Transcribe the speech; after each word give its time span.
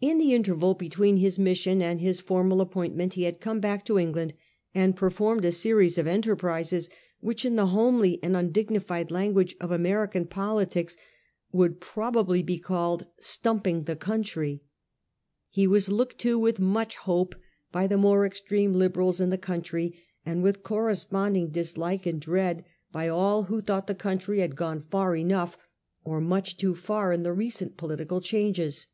In 0.00 0.16
the 0.16 0.32
interval 0.32 0.72
between 0.72 1.18
his 1.18 1.38
mis 1.38 1.58
sion 1.58 1.82
and 1.82 2.00
his 2.00 2.18
formal 2.22 2.62
appointment 2.62 3.12
he 3.12 3.24
had 3.24 3.42
come 3.42 3.60
back 3.60 3.84
to 3.84 3.98
England 3.98 4.32
and 4.74 4.96
performed 4.96 5.44
a 5.44 5.52
series 5.52 5.98
of 5.98 6.06
enterprises 6.06 6.88
which 7.20 7.44
in 7.44 7.56
the 7.56 7.66
homely 7.66 8.18
and 8.22 8.34
undignified 8.38 9.10
language 9.10 9.56
of 9.60 9.70
American 9.70 10.24
politics 10.24 10.96
would 11.52 11.78
probably 11.78 12.42
be 12.42 12.56
called' 12.56 13.04
stumping 13.20 13.82
the 13.82 13.96
country.' 13.96 14.62
He 15.50 15.66
was 15.66 15.90
looked 15.90 16.16
to 16.20 16.38
with 16.38 16.58
much 16.58 16.94
hope 16.96 17.34
by 17.70 17.86
the 17.86 17.98
more 17.98 18.24
extreme 18.24 18.72
Liberals 18.72 19.20
in 19.20 19.28
the 19.28 19.36
country, 19.36 20.02
and 20.24 20.42
with 20.42 20.62
cor 20.62 20.86
responding 20.86 21.50
dislike 21.50 22.06
and 22.06 22.18
dread 22.18 22.64
by 22.92 23.08
all 23.08 23.42
who 23.42 23.60
thought 23.60 23.88
the 23.88 23.92
von 23.92 24.12
i. 24.12 24.14
v 24.14 24.20
66 24.20 24.26
A 24.26 24.32
HISTORY 24.32 24.42
OF 24.42 24.44
OUR 24.48 24.48
OWN 24.48 24.50
TIMES. 24.56 24.56
cn. 24.56 24.56
nr. 24.56 24.56
country 24.56 24.56
had 24.56 24.56
gone 24.56 24.88
far 24.90 25.16
enough, 25.16 25.58
or 26.02 26.20
much 26.22 26.56
too 26.56 26.74
far, 26.74 27.12
in 27.12 27.22
the 27.24 27.34
recent 27.34 27.76
political 27.76 28.22
changes. 28.22 28.86